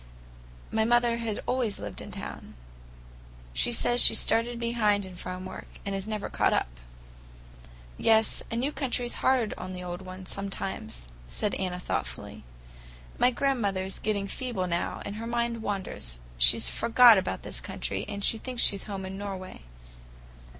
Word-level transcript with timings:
My 0.71 0.83
mother 0.83 1.17
had 1.17 1.41
always 1.45 1.77
lived 1.77 2.01
in 2.01 2.09
town. 2.09 2.55
She 3.53 3.71
says 3.71 4.01
she 4.01 4.15
started 4.15 4.59
behind 4.59 5.05
in 5.05 5.15
farm 5.15 5.45
work, 5.45 5.67
and 5.85 6.07
never 6.07 6.27
has 6.27 6.35
caught 6.35 6.53
up." 6.53 6.79
"Yes, 7.99 8.41
a 8.49 8.55
new 8.55 8.71
country's 8.71 9.21
hard 9.21 9.53
on 9.59 9.73
the 9.73 9.83
old 9.83 10.01
ones, 10.01 10.31
sometimes," 10.33 11.07
said 11.27 11.53
Anna 11.53 11.79
thoughtfully. 11.79 12.43
"My 13.19 13.29
grandmother's 13.29 13.99
getting 13.99 14.25
feeble 14.27 14.65
now, 14.65 15.03
and 15.05 15.17
her 15.17 15.27
mind 15.27 15.61
wanders. 15.61 16.17
She's 16.39 16.67
forgot 16.67 17.19
about 17.19 17.43
this 17.43 17.61
country, 17.61 18.03
and 18.07 18.23
thinks 18.25 18.63
she's 18.63 18.81
at 18.81 18.87
home 18.87 19.05
in 19.05 19.19
Norway. 19.19 19.61